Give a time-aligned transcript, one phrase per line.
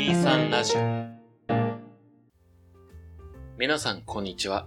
[0.00, 0.80] 23ラジオ
[3.58, 4.66] 皆さんこんにちは。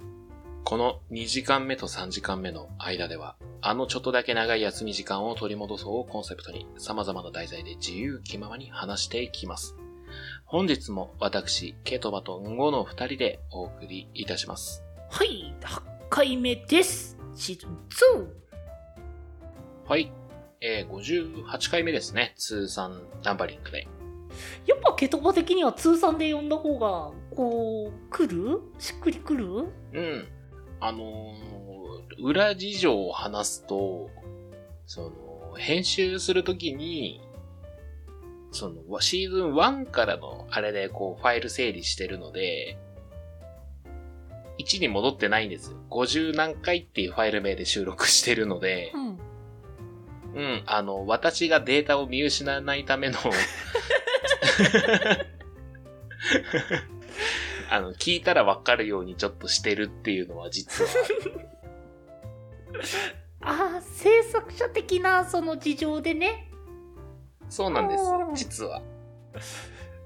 [0.64, 9.76] この2時間目と3時間目の間では、あのちょっとだけ長い休み時間を取り戻そうをコンセプトに様々な題材で自由気ままに話していきます。
[10.46, 14.84] 本日も私、ケトバとンゴの二人でお送りいたします。
[15.10, 15.82] はい、8
[16.12, 17.18] 回目です。
[17.34, 18.30] シーズン
[19.88, 20.12] はい。
[20.62, 22.36] えー、58回目ですね。
[22.38, 23.88] 通算ナンバリングで。
[24.66, 24.70] 2。
[24.70, 28.62] やっぱケトバ的には通算で呼んだ方が、こう、来る？
[28.80, 29.46] しっくりくる？
[29.94, 30.28] うん。
[30.80, 31.64] あのー
[32.20, 34.10] 裏事情を話すと、
[34.86, 37.22] その、編集するときに、
[38.52, 42.78] その、シーズン1からのあれでこう、ファイル整理してるので、
[44.60, 45.78] 1に戻ってないんですよ。
[45.90, 49.20] 50何回っていうファイル名で収録してるのでう、ん。
[50.36, 53.18] うん、あの、私がデータを見失わないための、
[57.70, 60.90] あの、聞いたらわかるようにちょっとしてるっていうのは実は、
[63.46, 66.50] ああ、制作者的なその事情でね。
[67.50, 68.82] そうなんですあー、実は。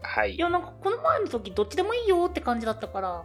[0.02, 0.38] はいい。
[0.38, 3.24] や、なんかこの前の時どっちでもいいよって感じだったから、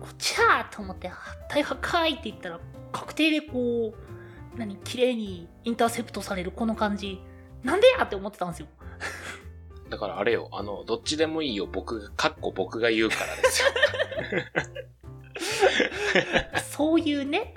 [0.00, 1.10] こっちだと思って、
[1.48, 2.60] 大破壊って言ったら、
[2.92, 7.20] 確定でこう、何、綺麗にインターセプトされるこの感じ。
[7.62, 8.66] なんでやって思ってたんですよ。
[9.88, 13.68] だからあれよ、あの、どっちでもいいよ、僕が、かっこ僕が言うからですよ。
[16.70, 17.54] そういうね。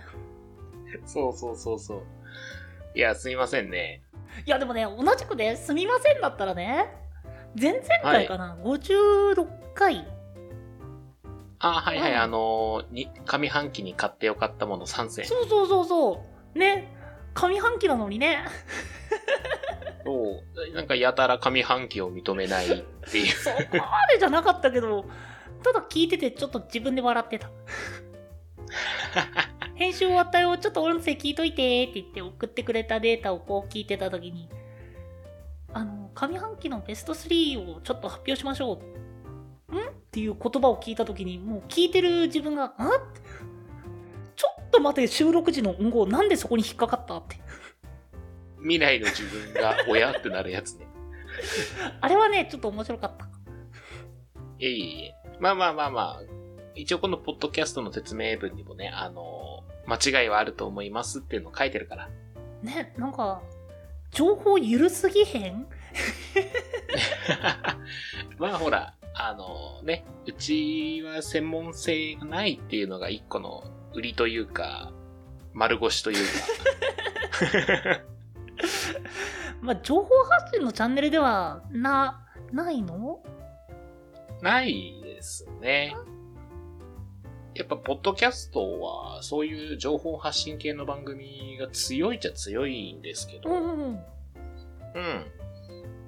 [1.06, 2.04] そうそうそうそう。
[2.96, 4.02] いや、すいませんね。
[4.46, 6.94] いやでもね、同じくね、すみませんだったらね、
[7.60, 10.08] 前々回かな、56回。
[11.60, 15.26] あ、はいはい、うんあのーに、上半期に買ってよかったもの3選。
[15.26, 16.24] そうそうそうそ
[16.56, 16.58] う。
[16.58, 16.94] ね、
[17.34, 18.46] 上半期なのにね、
[20.12, 20.76] そう。
[20.76, 23.28] なんかやたら上半期を認めないっていう。
[23.34, 23.64] そこま
[24.12, 25.06] でじゃなかったけど、
[25.64, 27.50] ただ聞いててちょっと自分で笑ってた。
[29.76, 34.50] 編集終わったよ、ちょっと音声聞いといてって言って送ってくれたデータをこう聞いてた時に、
[35.74, 38.82] あの、上半期のベスト3をちょっと発表しましょ
[39.70, 39.76] う。
[39.76, 39.80] ん？
[39.80, 39.82] っ
[40.12, 42.74] ていう言葉を聞いた時に、もう聞いてる自分が、ん
[44.36, 47.38] ちょっと待て、収録時の音号、なんでそこに引っかかったって。
[48.62, 50.88] 未来の自分が親ってなるやつね。
[52.02, 53.26] あれはね、ちょっと面白かった。
[54.60, 55.16] いえいえいえ。
[55.40, 56.22] まあまあまあまあ。
[56.74, 62.10] 一応このポッドキャストの説明文にもね、あのー間違いはあると思いますっていうのを書いてるから。
[62.62, 63.42] ね、なんか、
[64.12, 65.68] 情報ゆるすぎへん？
[68.38, 74.92] まあほら、あのね、うちは専門性がないっていうのが一個の売りというか、
[75.54, 76.22] 丸腰というか。
[79.62, 83.22] まあ、情報発信のチャンネルでは、な、ないの？
[84.42, 85.96] ないですね。
[87.54, 93.88] やっぱ、ポッドキャストは、そういう情報発信系の番組が強いっちゃ強いんですけど、うんうんうん。
[93.88, 94.06] うん。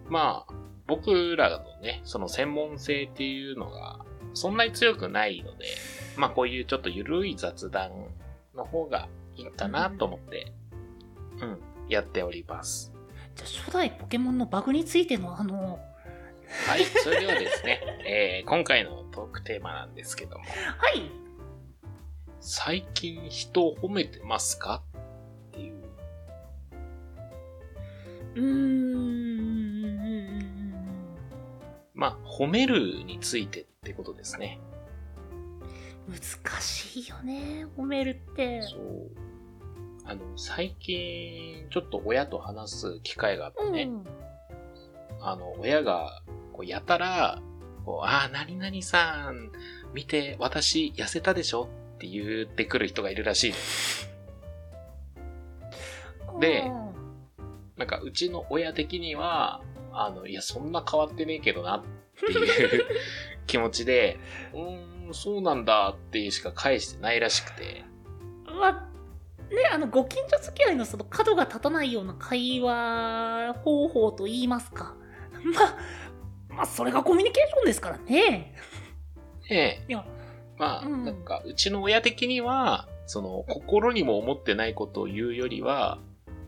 [0.08, 0.54] まあ、
[0.88, 4.00] 僕らのね、その専門性っていうのが、
[4.34, 5.66] そんなに強くないので、
[6.18, 7.92] まあこういうちょっと緩い雑談
[8.56, 10.52] の方がいいかなと思って、
[11.42, 11.60] うん、
[11.90, 12.94] やっております。
[13.36, 15.80] じゃあ、初代ポケモンのバグについてのあの、
[16.68, 21.10] はい、それではですね、 えー今回のトークテーマなんですけども、はい。
[22.40, 24.84] 最近人を褒めてますか？
[25.50, 25.76] っていう。
[28.36, 29.24] うーん。
[31.94, 34.60] まあ、褒めるについてってことですね。
[36.10, 38.62] 難しいよね、褒めるって。
[38.64, 39.12] そう。
[40.06, 44.04] あの、最近、ちょっと親と話す機会があってね、うん。
[45.22, 46.22] あの、親が、
[46.52, 47.42] こう、やたら、
[47.86, 49.52] こう、ああ、何々さん、
[49.94, 53.54] 見て、私、痩せたでしょって言ってくる人がいるらしい。
[56.40, 56.84] でうん
[57.78, 61.84] なんか、うちの親的には、あの、いや、そんな変わってねえけどなっ
[62.20, 62.86] ていう
[63.48, 64.20] 気持ちで、
[64.54, 67.84] うーん、そうなんだっていうしか返してないらしくて。
[68.46, 68.90] まあ、
[69.54, 74.96] ね、あの、ご近所付き合いのその角が立たないような会話方法と言いますか。
[75.44, 78.56] まあ、まあ、それがコミュニケーションですからね。
[79.50, 79.86] ええ。
[79.88, 80.06] いや、
[80.58, 86.00] まあ、うんなんか、うちの親的には、その、心にも思ってないことを言うよりは、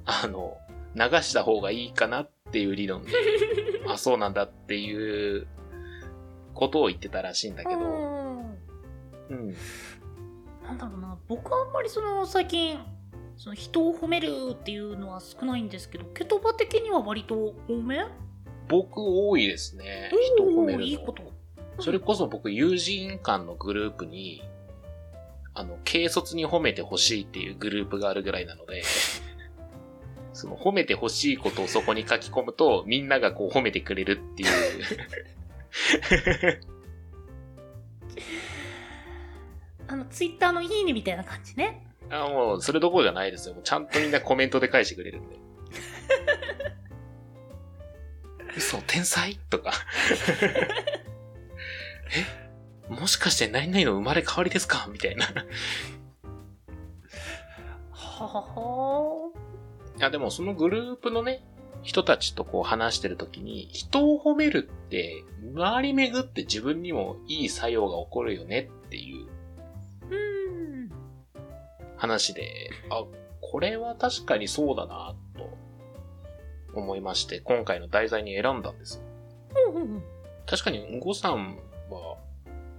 [0.06, 0.58] あの、
[0.96, 3.12] 流した方がいいかなっていう理論で、
[3.88, 5.48] あ、そうなんだっていう
[6.54, 8.26] ことを言ってたらしいんだけど、うん
[9.30, 9.56] うん。
[10.64, 12.80] なんだろうな、僕はあんまりその最近、
[13.38, 18.06] その人を褒めるっていうのは少ないんですけど、ケトバ的には割と多め？
[18.68, 20.12] 僕多いですね。
[20.38, 20.86] 人を褒めるの。
[20.86, 21.24] いいこと。
[21.80, 24.42] それこそ僕、友人間のグループに、
[25.54, 28.84] あの、軽率に褒めてほしいっていうグループがあるぐらいなので、
[30.34, 34.50] その褒めてほしいことをそこに書き込むと、みんながこう褒めてくれるっていう。
[39.88, 41.85] あの、ツイッターのいいねみたいな感じね。
[42.10, 43.56] あもう、それどころじゃないですよ。
[43.64, 45.36] ちゃんとみんなコメントで返してくれるんで。
[48.58, 49.36] 嘘、天才？
[49.50, 49.72] とか。
[52.90, 52.94] え？
[52.94, 54.88] もしかして何々の生まれ変わりですか？
[54.92, 55.26] みたいな。
[55.26, 55.28] い
[57.92, 59.32] はは
[60.00, 61.44] や、でもそのグループのね、
[61.82, 65.24] 人たちとこう話してるときに、人を褒めるって、
[65.54, 69.35] 周り巡って自分にもいい作用が起こるよねっていううん。
[72.06, 73.04] 話で、あ、
[73.42, 79.04] これは確かにそうだな、と思いまして、今回の題材に選んだんですよ。
[80.46, 81.58] 確かに、んごさん
[81.90, 82.18] は、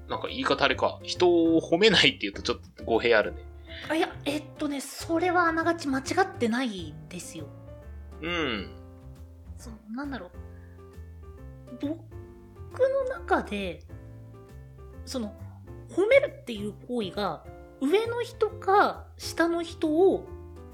[0.08, 3.43] なんか言い方あれか、人を褒めないって言うとちょっと語弊あるね。
[3.88, 7.46] あ、いや、えっとね、それはあながち間違ってないんですよ。
[8.22, 8.70] うん。
[9.58, 10.31] その、なんだろう。
[11.81, 13.82] 僕の中で、
[15.05, 15.34] その、
[15.90, 17.44] 褒めるっていう行為が、
[17.81, 20.26] 上の人か下の人を、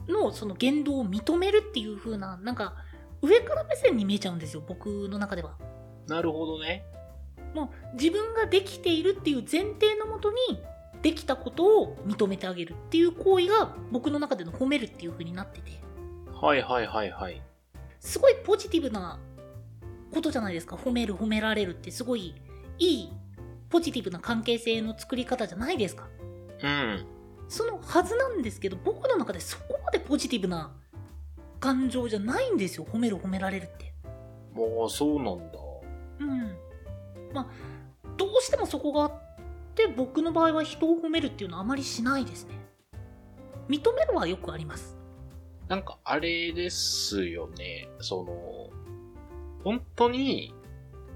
[0.09, 2.75] のその言動を認めるっていう風な、なんか、
[3.21, 5.57] 上から目線に見えちゃうんですよ、僕の中では。
[6.09, 6.85] なるほどね。
[7.55, 10.37] もう自分ができているっていう前提のもとに
[11.03, 15.73] できたことを認めてあげるっていう行為が僕の中での褒めるっていう風になってて
[16.33, 17.43] はいはいはいはい。
[18.01, 19.19] すごいポジティブな
[20.13, 22.35] ことじゃないですか褒める褒められるってすごい
[22.79, 23.13] いい
[23.71, 26.09] ポジティブな関係性の作り方じゃないですか
[26.63, 27.07] うん。
[27.49, 30.73] そのはずなんですけど僕の中でそこまでポジティブな
[31.61, 33.93] 感情じゃないんですよ褒める褒められるって
[34.55, 35.59] もうそうなんだ。
[36.21, 36.57] うん。
[37.33, 37.47] まあ、
[38.17, 39.13] どうしてもそこがあっ
[39.75, 42.55] て、僕の場合は人を褒めるっていうのはあまりしないですね。
[43.69, 44.99] 認めるはよくあります。
[45.69, 47.89] なんかあれですよね。
[48.01, 48.71] その、
[49.65, 50.55] 本当に、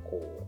[0.05, 0.47] こ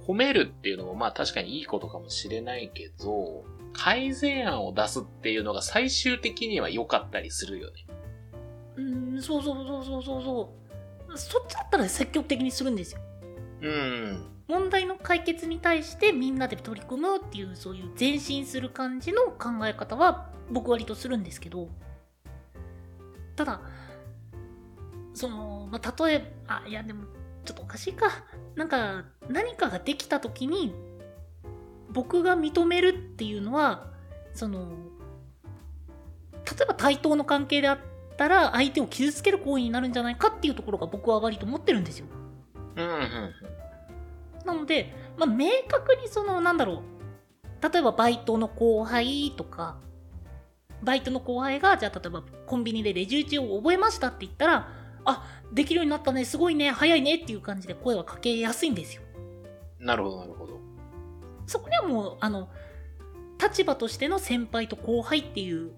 [0.00, 3.44] う、褒めるっていうのもまあ確かにいいことかもしれないけど、
[3.74, 7.86] 改善案を出すっていうのが最終的には良かったりするよね。
[8.76, 10.54] うーん、そうそうそうそうそうそ
[11.12, 11.18] う。
[11.18, 13.00] そっちだったら積極的にするんですよ。
[13.60, 14.34] うん。
[14.48, 21.68] 問題の解決に対してみんなで取り組むっていうそういう前進する感じの考え方は僕割とするんですけど
[23.36, 23.60] ただ
[25.14, 27.04] その、まあ、例えばあいやでも
[27.44, 28.06] ちょっとおかしいか
[28.54, 30.74] なんか何かができた時に
[31.94, 33.86] 僕が認めるっていうのは
[34.34, 34.68] その
[36.32, 37.78] 例えば対等の関係であっ
[38.18, 42.06] たら相手を傷つける行為になるんじゃないかっていうところが僕は割と思ってるんですよ
[42.76, 43.34] うん、うん、
[44.44, 47.72] なので、まあ、明確にその、なんだろう。
[47.72, 49.78] 例えばバイトの後輩とか、
[50.82, 54.68] バイトの後輩が、じゃあ例えばコンビニでレジ打ちを覚えましたって言ったら、
[55.06, 59.02] あ、できるようになったね、すごいね、早いねっていう感じで声はかけやすいんですよ。
[59.78, 60.60] なるほど、なるほど。
[61.46, 62.48] そこにはもう、あの、
[63.42, 65.72] 立場としての先輩と後輩っていう、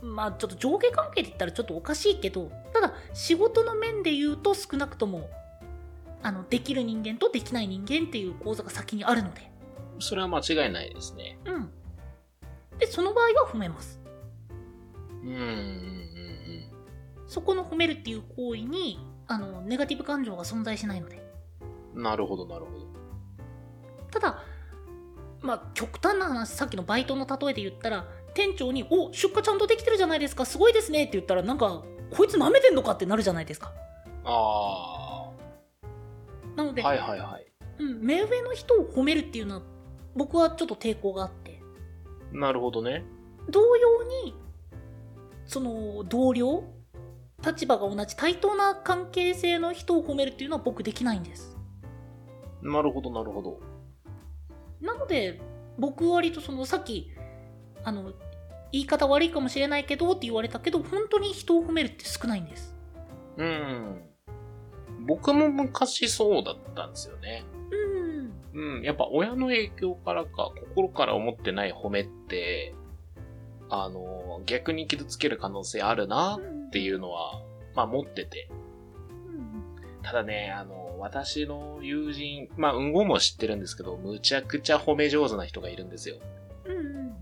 [0.00, 5.28] まあちょっと上下関係で言ったらちょっとおかしいけど、ただ仕事の面で言うと少なくとも、
[6.22, 9.52] あの、できる人間とできない人間っていう構造が先にあるので、
[9.98, 11.38] それは間違いないですね。
[11.44, 11.70] うん。
[12.78, 14.00] で、その場合は褒めます。
[15.22, 18.98] うん、うん、うん、そこの褒めるっていう行為に、
[19.28, 21.22] あの、ネガティブ感情が存在しないので。
[21.94, 22.02] うん。
[22.02, 22.86] なるほど、なるほど。
[24.10, 24.42] ただ、
[25.42, 31.82] まあ、極端な話、さっきのバイトの例えで言ったら、店長に、お、出荷ちゃんとできてるじゃないですか、すごいですねって言ったら、なんか、
[32.16, 32.92] こいつ舐めてんのか？
[32.92, 33.72] ってなるじゃないですか。
[34.24, 35.30] あ
[36.56, 36.88] なので、あ。
[36.88, 37.46] はいはいはい。
[37.78, 39.62] うん、目上の人を褒めるっていうのは、
[40.14, 41.60] 僕はちょっと抵抗があって。
[42.30, 43.04] なるほどね。
[43.48, 44.34] 同様に、
[45.46, 46.64] その、同僚
[47.44, 51.56] 立場が同じ対等な関係性の人を褒めるっていうのは僕できないんです。
[52.62, 53.58] なるほど、なるほど。
[54.82, 55.40] なので、
[55.78, 57.10] 僕割とそのさっき、
[57.84, 58.12] あの、
[58.72, 62.74] 言い方悪いかもしれないけどって言われたけど、本当に人を褒めるって少ないんです。
[63.36, 64.02] うん。
[65.06, 67.44] 僕も昔そうだったんですよね。
[68.54, 68.76] うん。
[68.76, 68.82] うん。
[68.82, 72.74] やっぱ親の影響からか、心から思ってない褒めって、
[73.68, 77.42] あの、逆に傷つける可能性あるなっていうのは、
[77.74, 78.48] まあ持ってて。
[79.28, 80.02] うん。
[80.02, 86.16] ただね、あの、私の友人、まあ、うんごも知ってるんですけど、むちゃくちゃ褒め上手な人がいるんですよ。
[86.64, 86.76] うん。
[86.76, 87.16] うん。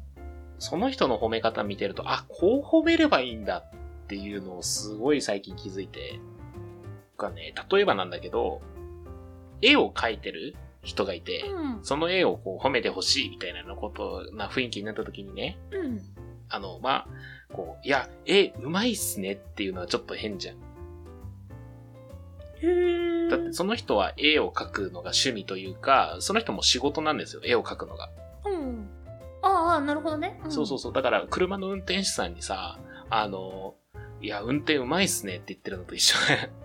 [0.59, 3.65] その人の褒め方見てると、あ、こう褒めればいいんだ
[4.05, 6.21] っていうのをすごい最近気づいて、
[7.17, 8.61] がね、例えばなんだけど、
[9.63, 11.83] 絵を描いてる人がいて、うん。
[11.83, 16.03] その絵をこう褒めてほしいみたいなのことな雰囲気になった時にね、うん。
[16.51, 17.09] あの、まあ、
[17.55, 20.57] こう、いや、絵うまいっすねっていうのはちょっと変じゃん。
[22.63, 23.10] へー。
[23.31, 28.11] だってその人は絵を描くのが趣味というか、その人も仕事なんですよ、絵を描くのが。
[28.45, 28.89] うん。
[29.43, 30.41] ああ、なるほどね。
[30.47, 30.93] んそうそうそう。
[30.93, 33.75] だから、車の運転手さんにさ、あの、
[34.21, 36.17] いや、運転うまいっすねって言ってるのと一緒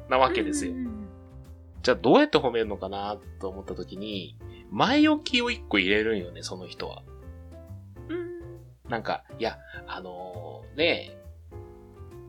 [0.09, 0.85] なわけですようん。
[0.85, 1.05] うん
[1.85, 4.39] じゃあ、どうやって褒めるのかなと思った時に、
[4.71, 7.03] 前置きを一個入れるんよね、その人は。
[8.09, 8.17] うん。
[8.17, 8.35] うん
[8.89, 11.15] なんか、いや、あのね、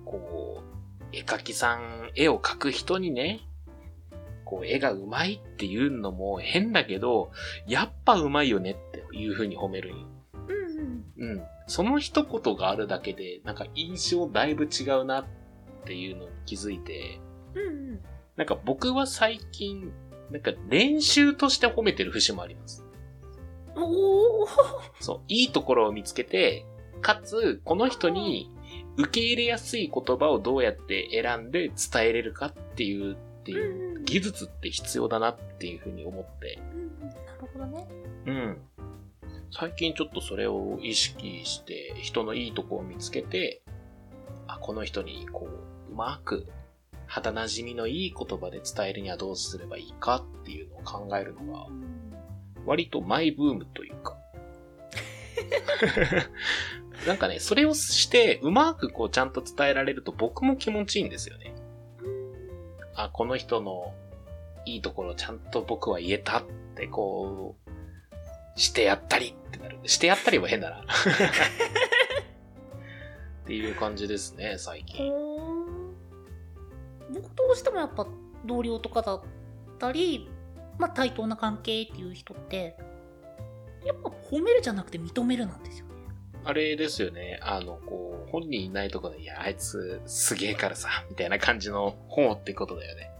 [0.04, 3.40] こう、絵描きさん、絵を描く人にね、
[4.46, 7.30] こう、絵がうまいっていうのも変だけど、
[7.66, 10.06] やっぱうまいよねっていう風に褒めるんよ。
[11.18, 11.42] うんうん。
[11.66, 15.24] その一言があるだけで、なんか印象だいぶ違うなっ
[15.84, 17.20] ていうのに気づいて、
[17.54, 17.90] うん。
[17.90, 18.00] うん。
[18.36, 19.92] なんか僕は最近、
[20.30, 22.84] なんか練習として褒めてる節もあります。
[23.76, 24.48] おお。
[25.00, 26.64] そう、いいところを見つけて、
[27.02, 28.50] かつ、この人に
[28.96, 37.08] 受け入れやすい言葉をどうやって選んで伝えれるかっていう、っていう、技術って必要だなっていうふうに思って、うん。
[37.08, 37.86] なるほどね。
[38.26, 38.58] うん。
[39.52, 43.62] 最近ちょっとそれを意識して、人のいいとこを見つけて、
[44.48, 45.48] あ、この人にこ
[45.88, 46.48] う、うまく、
[47.06, 51.68] 肌馴染みのいい言葉で伝えるにはどうすればいいかっていうのを考えるのが、
[52.64, 54.16] 割とマイブームというか。
[57.06, 61.55] なんかね、それをして、うまくこうちゃんと伝えられると僕も気持ちいいんですよね。
[62.96, 63.92] あ、この人の
[64.64, 66.42] いいところちゃんと僕は言えたっ
[66.74, 67.70] てこう、
[68.58, 69.78] してやったりってなる。
[69.84, 70.80] してやったりも変だな。
[73.44, 75.12] っていう感じですね、最近。
[77.12, 78.06] 僕どうしてもやっぱ
[78.44, 79.22] 同僚とかだっ
[79.78, 80.28] たり、
[80.78, 82.76] まあ対等な関係っていう人って、
[83.84, 85.85] やっぱ褒めるじゃなくて認めるなんですよね。
[86.46, 87.40] あれですよね。
[87.42, 93.10] あの、こう、本人いないとこで、いや、あいつすげえからさ、みたいな感じの本ってことだよね。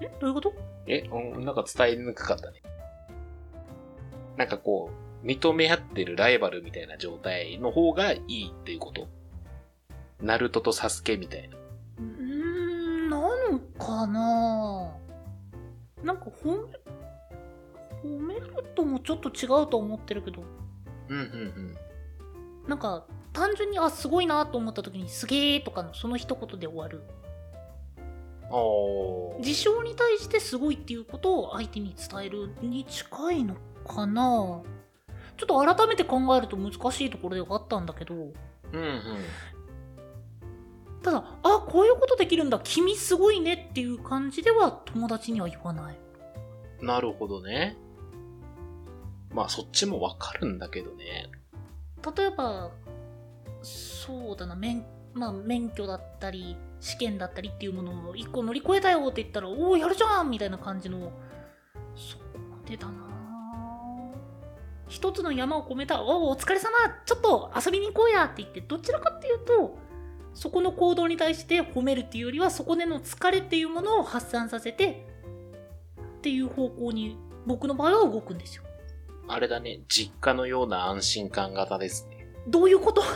[0.00, 0.54] えどういうこと？
[0.86, 2.62] え、うんなんか伝えにくかったね。
[4.36, 4.90] なんかこ
[5.22, 9.08] う、認め合ってるライバルみたいな状態の方がいいっていうこと
[10.20, 11.56] ナルトとサスケみたいな。
[11.56, 13.18] うーん、な
[13.50, 14.92] のかな？
[16.04, 20.44] なんか褒め、褒めるともちょっと違うと思ってるけど、
[21.08, 21.76] うんうん
[22.68, 27.02] なんか単純にあ、すごいなと思った時にすげーとかのその一言で終わる。
[29.40, 33.56] 事象に対してすごいっていうことを相手に伝えるに近いの
[33.86, 34.62] かな
[35.36, 38.32] ちょっと改めて考えると難しいところではあったんだけど、うん
[38.72, 39.02] うん。
[41.02, 45.98] ただ、あ、こういうことできるんだ、君すごいねっていう感じでは友達には言わない。
[46.80, 47.76] なるほどね。
[49.32, 51.30] まあそっちもわかるんだけどね。
[52.16, 52.70] 例えば、
[53.62, 54.84] そうだな、免、
[55.14, 61.12] まあ、免許だったり、試験だったりっていうものを一個乗り越えたよって言ったら、おお、やるじゃんみたいな感じの、
[61.96, 63.04] そこまでだな
[64.88, 66.70] 一つの山を込めた、おお、お疲れ様
[67.06, 69.78] ちょっと遊びに行こうやって言って、どちらかっていうと、
[70.34, 75.06] そこの行動に対して褒めるっていうよりは、そこでの疲れっていうものを発散させて、
[76.18, 78.63] っていう方向に、僕の場合は動くんですよ。
[79.26, 82.26] あれだね、実家のような安心感型ですね。
[82.46, 83.02] どういうこと？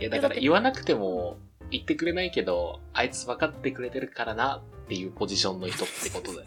[0.00, 1.38] いや、だから言わなくても
[1.70, 6.46] 言ってくれないけど、あいつ分かってくれてるからなっていうポジションの人ってことだよ。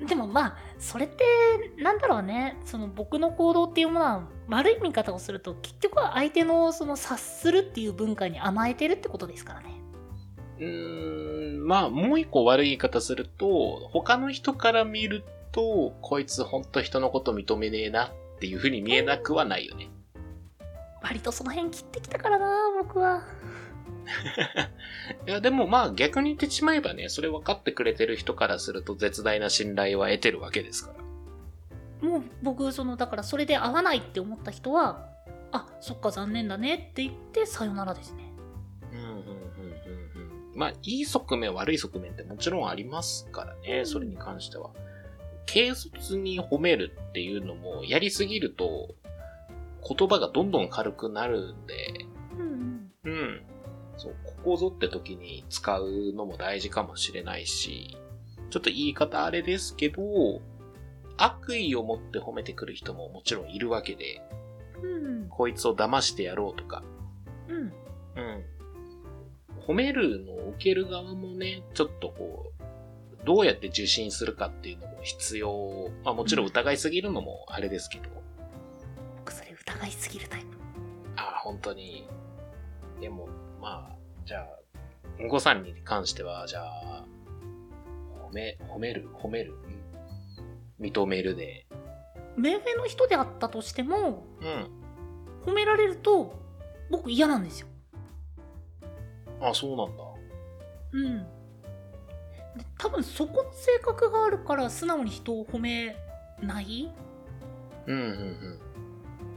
[0.06, 1.24] でもまあ、それって、
[1.78, 9.81] なんだろうね、その僕の行動っていうものは、悪い見方をすると、結局は相手のその察するっていう文化に甘えてるってことですからね。
[10.62, 19.90] うーん、まあ、もう一個悪い言い方すると、他の人から見ると、こいつほんと人のこと認めねえなっていう風に見えなくはないよね。
[21.02, 23.24] 割とその辺切ってきたからな、僕は。
[25.26, 30.92] いや、でもまあ逆に言ってしまえばね、それ分かってくれてる人からすると絶大な信頼は得てるわけですか
[32.02, 32.08] ら。
[32.08, 35.08] もう僕、その、だからそれで合わないって思った人は、
[35.50, 38.21] あ、そっか残念だねって言って、さよならですね。
[40.54, 44.70] まあ、いい側面、悪い側面ってもちろんありますからね、それに関しては。
[45.46, 48.94] 軽率に褒めるっていうのも、やりすぎると、
[49.86, 52.06] 言葉がどんどん軽くなるんで、
[52.38, 53.12] うんうん。
[53.12, 53.42] うん。
[53.96, 57.96] そう、ここぞって時に使うのも大事かもしれないし、
[58.50, 60.02] ちょっと言い方あれですけど、
[61.16, 64.22] 悪意を持って褒めてくる人ももちろんいるわけで、
[64.82, 66.82] うんこいつを騙してやろうとか。
[69.66, 72.62] 褒めるのを受ける側もね、ちょっとこう、
[73.24, 75.90] どうやって受信するかっていうのも必要。
[76.04, 78.08] まあもちろん疑いすぎるのもあれですけど。
[79.18, 80.46] 僕それ疑いすぎるタイプ。
[81.16, 82.08] ああ、本当に。
[83.00, 83.28] でも、
[83.60, 84.48] まあ、じゃあ、
[85.20, 87.04] うんこさんに関しては、じゃあ、
[88.30, 89.82] 褒め、褒める、褒める、うん
[90.82, 91.66] 認めるで。
[92.36, 94.68] 目上の人であったとしても、うん。
[95.44, 96.40] 褒められると、
[96.90, 97.68] 僕嫌なんですよ。
[99.42, 100.02] あ、そうなんだ。
[100.92, 101.18] うん。
[102.58, 105.96] で多分そこの性格があるから素直に人を褒め
[106.40, 106.92] ない？
[107.86, 108.58] うん、うん、うん。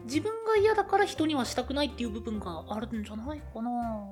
[0.06, 4.10] 自分が嫌だから人にはしたくないっていう部分があるんじゃないかなま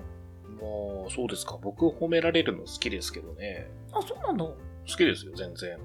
[1.08, 1.58] あ、そうですか。
[1.62, 3.70] 僕褒められるの好きですけどね。
[3.92, 4.46] あ、そうなんだ。
[4.46, 5.78] 好きですよ、全然。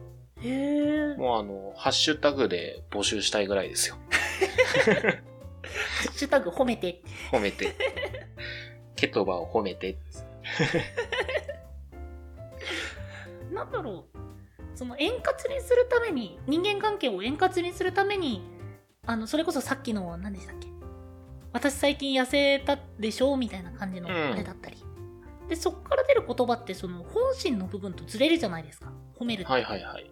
[0.43, 1.17] へえ。
[1.17, 3.97] もうあの、ハッシュタグで募集したいぐらいですよ。
[4.11, 7.03] ハッシュタグ褒めて。
[7.33, 7.75] 褒めて。
[8.99, 9.97] ケトバを褒めて。
[13.53, 14.19] なんだろう。
[14.75, 15.23] その円滑
[15.55, 18.43] にするために、人間関係を円滑にするために、
[19.07, 20.67] あの、それこそさっきの、何でしたっけ？
[21.53, 23.37] 私最近痩せたでしょ？
[23.37, 24.77] みたいな感じのうんあれだったり。
[25.49, 28.93] で、そっから出る言葉って、その、本心の部分とずれるじゃないですか？
[29.19, 29.51] 褒めるって。
[29.53, 30.11] はいはいはい。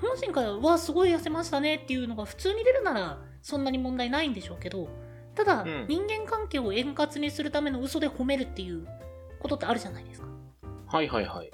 [0.00, 4.88] 本心から、うわ、すごい痩せましたねっていうのが普通に出るなら、そんなに問題ないんでしょうけど、
[5.34, 8.86] ただ、うん人間関係を円滑にするための嘘で褒めるっていう
[9.40, 10.26] ことってあるじゃないですか。
[10.86, 11.50] はいはいはい。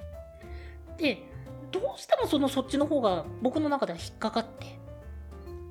[0.96, 1.22] で、
[1.70, 4.78] どうしてもそのそっちの方が僕の中では引っかかって。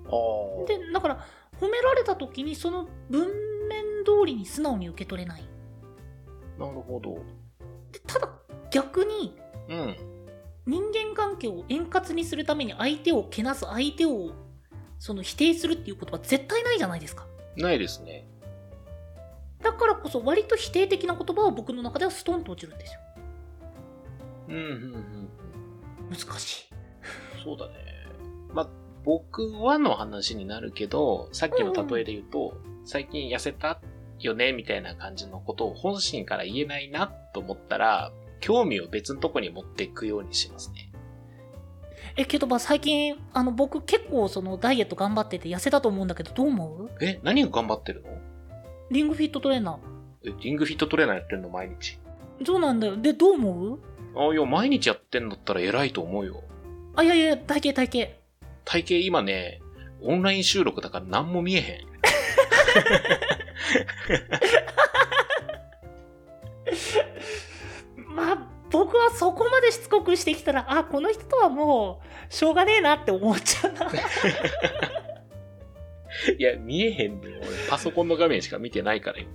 [0.05, 0.67] ああ。
[0.67, 1.25] で、だから、
[1.59, 3.27] 褒められた時にその文
[3.67, 5.43] 面通りに素直に受け取れない。
[6.57, 7.15] なるほど。
[7.91, 8.29] でただ、
[8.71, 9.35] 逆に、
[9.69, 9.95] うん。
[10.65, 14.31] 人間関係を円滑にするために相手をけなす相手を
[14.99, 17.25] その否定するっていうことは絶対ないじゃないですか
[17.57, 18.27] ないですね。
[19.61, 22.99] だからこそ割と否定的な言葉は僕の中ではストンと落ちるんですよ
[24.49, 25.29] うん、うん、うん。
[26.09, 26.67] 難しい
[27.43, 27.74] そうだね。
[28.53, 28.70] まあ、
[29.03, 32.53] 僕はの話になるけど、さっきの例えで言うと、
[32.85, 33.79] 最近痩せた
[34.20, 40.86] よねみたいな感じのことを本心から言えないなと思ったら、興味を別のとこに持っていくようにしますね。
[42.18, 46.90] えけどまあ最近あの僕結構そのダイエット頑張ってて痩せたと思うんだけどどう思う？
[47.00, 48.10] え、何が頑張ってるの？
[48.90, 49.77] リングフィットトレーナ
[50.25, 52.00] え、リングフィットトレーナーやってんの毎日？
[52.42, 53.80] ーそうなんだよでどう思う？
[54.16, 56.44] あ、いや、毎日やってんだったら偉いと思うよ。
[56.96, 58.14] あいやいや体型体型
[58.66, 59.62] 体型今ね、
[60.01, 61.88] オンライン収録だから何も見えへん。
[68.16, 73.92] まあ僕はそこまでしつこくしてきたらあこの人とはもうしょうがねえなって思っちゃうな
[76.38, 77.32] いや、見えへんねん。
[77.38, 79.27] 俺、パソコンの画面しか見てないからよ。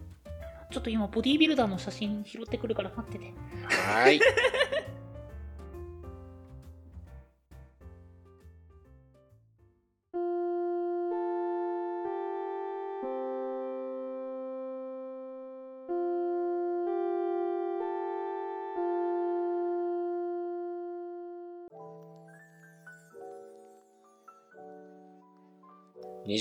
[0.71, 3.27] ちょっと今ボディービルダーの写真拾ってくるから待ってて
[3.69, 4.21] はーい。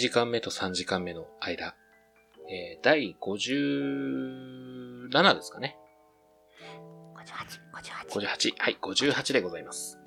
[0.02, 1.76] 時間目と3時間目の間、
[2.50, 5.78] えー、第57ですかね。
[7.16, 7.60] 58
[8.10, 8.54] 58 58。
[8.58, 10.00] はい、58でございます。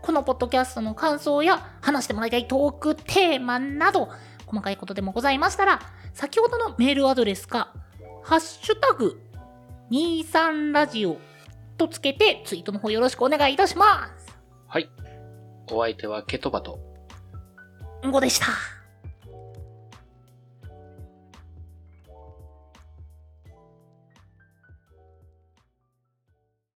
[0.01, 4.09] このポッドキャストの感想や話してもらいたいトークテーマなど
[4.45, 5.81] 細かいことでもございましたら
[6.13, 7.73] 先ほどのメールアドレスか
[8.23, 9.21] ハッシュタグ
[9.91, 11.17] 23ラジオ
[11.77, 14.33] とつけてツイートの方よろしくお願いいたします。
[14.67, 14.89] はい。
[15.69, 16.79] お相手はケトバと、
[18.05, 18.47] んごでした